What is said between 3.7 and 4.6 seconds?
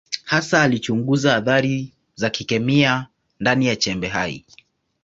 chembe hai.